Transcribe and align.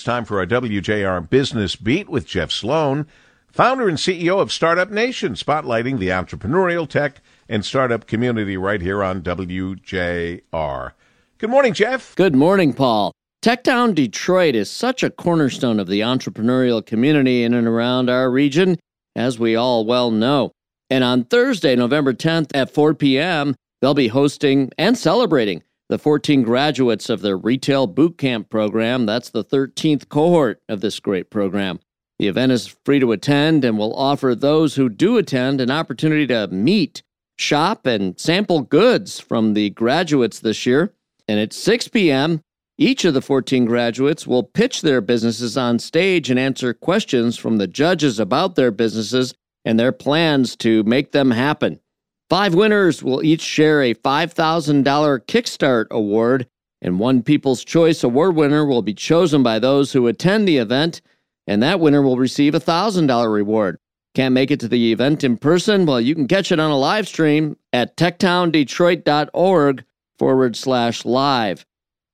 It's 0.00 0.06
time 0.06 0.24
for 0.24 0.38
our 0.38 0.46
WJR 0.46 1.28
Business 1.28 1.76
Beat 1.76 2.08
with 2.08 2.26
Jeff 2.26 2.50
Sloan, 2.50 3.06
founder 3.52 3.86
and 3.86 3.98
CEO 3.98 4.40
of 4.40 4.50
Startup 4.50 4.90
Nation, 4.90 5.34
spotlighting 5.34 5.98
the 5.98 6.08
entrepreneurial 6.08 6.88
tech 6.88 7.20
and 7.50 7.62
startup 7.62 8.06
community 8.06 8.56
right 8.56 8.80
here 8.80 9.04
on 9.04 9.20
WJR. 9.20 10.92
Good 11.36 11.50
morning, 11.50 11.74
Jeff. 11.74 12.16
Good 12.16 12.34
morning, 12.34 12.72
Paul. 12.72 13.12
Techtown 13.42 13.94
Detroit 13.94 14.54
is 14.54 14.70
such 14.70 15.02
a 15.02 15.10
cornerstone 15.10 15.78
of 15.78 15.86
the 15.86 16.00
entrepreneurial 16.00 16.84
community 16.84 17.44
in 17.44 17.52
and 17.52 17.66
around 17.66 18.08
our 18.08 18.30
region, 18.30 18.78
as 19.14 19.38
we 19.38 19.54
all 19.54 19.84
well 19.84 20.10
know. 20.10 20.50
And 20.88 21.04
on 21.04 21.24
Thursday, 21.24 21.76
November 21.76 22.14
10th 22.14 22.52
at 22.54 22.72
4 22.72 22.94
p.m., 22.94 23.54
they'll 23.82 23.92
be 23.92 24.08
hosting 24.08 24.70
and 24.78 24.96
celebrating 24.96 25.62
the 25.90 25.98
14 25.98 26.42
graduates 26.42 27.10
of 27.10 27.20
their 27.20 27.36
Retail 27.36 27.88
Boot 27.88 28.16
Camp 28.16 28.48
program. 28.48 29.06
That's 29.06 29.28
the 29.28 29.42
13th 29.42 30.08
cohort 30.08 30.62
of 30.68 30.80
this 30.80 31.00
great 31.00 31.30
program. 31.30 31.80
The 32.20 32.28
event 32.28 32.52
is 32.52 32.76
free 32.84 33.00
to 33.00 33.10
attend 33.10 33.64
and 33.64 33.76
will 33.76 33.94
offer 33.96 34.36
those 34.36 34.76
who 34.76 34.88
do 34.88 35.18
attend 35.18 35.60
an 35.60 35.72
opportunity 35.72 36.28
to 36.28 36.46
meet, 36.46 37.02
shop, 37.36 37.86
and 37.86 38.18
sample 38.20 38.60
goods 38.60 39.18
from 39.18 39.54
the 39.54 39.70
graduates 39.70 40.38
this 40.38 40.64
year. 40.64 40.94
And 41.26 41.40
at 41.40 41.52
6 41.52 41.88
p.m., 41.88 42.40
each 42.78 43.04
of 43.04 43.12
the 43.12 43.20
14 43.20 43.64
graduates 43.64 44.28
will 44.28 44.44
pitch 44.44 44.82
their 44.82 45.00
businesses 45.00 45.56
on 45.56 45.80
stage 45.80 46.30
and 46.30 46.38
answer 46.38 46.72
questions 46.72 47.36
from 47.36 47.58
the 47.58 47.66
judges 47.66 48.20
about 48.20 48.54
their 48.54 48.70
businesses 48.70 49.34
and 49.64 49.78
their 49.78 49.92
plans 49.92 50.54
to 50.56 50.84
make 50.84 51.10
them 51.10 51.32
happen. 51.32 51.80
Five 52.30 52.54
winners 52.54 53.02
will 53.02 53.24
each 53.24 53.40
share 53.40 53.82
a 53.82 53.92
$5,000 53.92 54.84
Kickstart 55.26 55.90
award, 55.90 56.46
and 56.80 57.00
one 57.00 57.24
People's 57.24 57.64
Choice 57.64 58.04
Award 58.04 58.36
winner 58.36 58.64
will 58.64 58.82
be 58.82 58.94
chosen 58.94 59.42
by 59.42 59.58
those 59.58 59.92
who 59.92 60.06
attend 60.06 60.46
the 60.46 60.58
event, 60.58 61.00
and 61.48 61.60
that 61.60 61.80
winner 61.80 62.02
will 62.02 62.16
receive 62.16 62.54
a 62.54 62.60
$1,000 62.60 63.32
reward. 63.32 63.78
Can't 64.14 64.32
make 64.32 64.52
it 64.52 64.60
to 64.60 64.68
the 64.68 64.92
event 64.92 65.24
in 65.24 65.38
person? 65.38 65.86
Well, 65.86 66.00
you 66.00 66.14
can 66.14 66.28
catch 66.28 66.52
it 66.52 66.60
on 66.60 66.70
a 66.70 66.78
live 66.78 67.08
stream 67.08 67.56
at 67.72 67.96
techtowndetroit.org 67.96 69.84
forward 70.16 70.54
slash 70.54 71.04
live. 71.04 71.66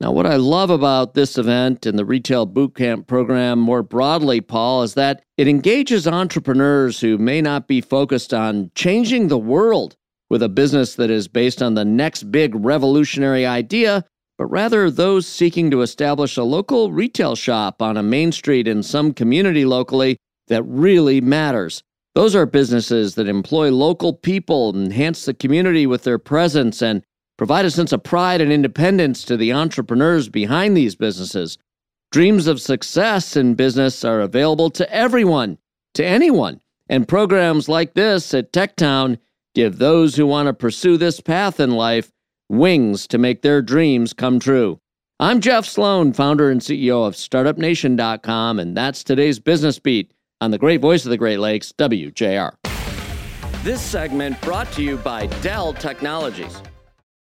Now, 0.00 0.12
what 0.12 0.26
I 0.26 0.36
love 0.36 0.70
about 0.70 1.12
this 1.12 1.36
event 1.36 1.84
and 1.84 1.98
the 1.98 2.04
Retail 2.06 2.46
Bootcamp 2.46 3.06
program 3.08 3.58
more 3.58 3.82
broadly, 3.82 4.40
Paul, 4.40 4.84
is 4.84 4.94
that 4.94 5.22
it 5.36 5.48
engages 5.48 6.06
entrepreneurs 6.06 7.00
who 7.00 7.18
may 7.18 7.42
not 7.42 7.66
be 7.66 7.82
focused 7.82 8.32
on 8.32 8.70
changing 8.74 9.28
the 9.28 9.36
world 9.36 9.96
with 10.30 10.42
a 10.42 10.48
business 10.48 10.94
that 10.96 11.10
is 11.10 11.28
based 11.28 11.62
on 11.62 11.74
the 11.74 11.84
next 11.84 12.30
big 12.30 12.54
revolutionary 12.54 13.46
idea, 13.46 14.04
but 14.36 14.46
rather 14.46 14.90
those 14.90 15.26
seeking 15.26 15.70
to 15.70 15.82
establish 15.82 16.36
a 16.36 16.44
local 16.44 16.92
retail 16.92 17.34
shop 17.34 17.82
on 17.82 17.96
a 17.96 18.02
main 18.02 18.30
street 18.32 18.68
in 18.68 18.82
some 18.82 19.12
community 19.12 19.64
locally 19.64 20.16
that 20.48 20.62
really 20.62 21.20
matters. 21.20 21.82
Those 22.14 22.34
are 22.34 22.46
businesses 22.46 23.14
that 23.14 23.28
employ 23.28 23.70
local 23.70 24.12
people, 24.12 24.74
enhance 24.74 25.24
the 25.24 25.34
community 25.34 25.86
with 25.86 26.04
their 26.04 26.18
presence, 26.18 26.82
and 26.82 27.02
provide 27.36 27.64
a 27.64 27.70
sense 27.70 27.92
of 27.92 28.02
pride 28.02 28.40
and 28.40 28.52
independence 28.52 29.24
to 29.24 29.36
the 29.36 29.52
entrepreneurs 29.52 30.28
behind 30.28 30.76
these 30.76 30.96
businesses. 30.96 31.58
Dreams 32.10 32.46
of 32.46 32.60
success 32.60 33.36
in 33.36 33.54
business 33.54 34.04
are 34.04 34.20
available 34.20 34.70
to 34.70 34.92
everyone, 34.92 35.58
to 35.94 36.04
anyone, 36.04 36.60
and 36.88 37.06
programs 37.06 37.68
like 37.68 37.94
this 37.94 38.34
at 38.34 38.52
Techtown 38.52 39.18
give 39.54 39.78
those 39.78 40.16
who 40.16 40.26
want 40.26 40.46
to 40.46 40.52
pursue 40.52 40.96
this 40.96 41.20
path 41.20 41.60
in 41.60 41.70
life 41.70 42.12
wings 42.48 43.06
to 43.08 43.18
make 43.18 43.42
their 43.42 43.62
dreams 43.62 44.12
come 44.12 44.38
true. 44.38 44.80
I'm 45.20 45.40
Jeff 45.40 45.66
Sloan, 45.66 46.12
founder 46.12 46.50
and 46.50 46.60
CEO 46.60 47.06
of 47.06 47.14
StartupNation.com, 47.14 48.58
and 48.58 48.76
that's 48.76 49.02
today's 49.02 49.38
Business 49.38 49.78
Beat 49.78 50.12
on 50.40 50.52
the 50.52 50.58
great 50.58 50.80
voice 50.80 51.04
of 51.04 51.10
the 51.10 51.16
Great 51.16 51.40
Lakes, 51.40 51.72
WJR. 51.76 52.52
This 53.64 53.82
segment 53.82 54.40
brought 54.40 54.70
to 54.72 54.82
you 54.82 54.96
by 54.96 55.26
Dell 55.42 55.72
Technologies. 55.72 56.62